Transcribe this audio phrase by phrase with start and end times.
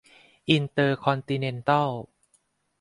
[0.49, 1.89] อินเตอร์คอนติเนนตัล